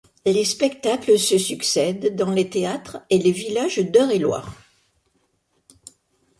Les 0.25 0.45
spectacles 0.45 1.19
se 1.19 1.37
succèdent 1.37 2.15
dans 2.15 2.31
les 2.31 2.49
théâtres 2.49 2.97
et 3.11 3.19
les 3.19 3.31
villages 3.31 3.77
d'Eure 3.77 4.09
et 4.09 4.17
loir. 4.17 4.55